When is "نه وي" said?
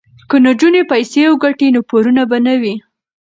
2.45-2.75